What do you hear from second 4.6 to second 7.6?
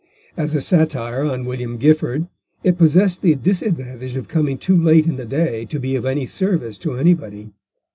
late in the day to be of any service to anybody.